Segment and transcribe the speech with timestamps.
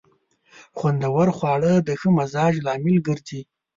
[0.77, 3.41] خوندور خواړه د ښه مزاج لامل ګرځي.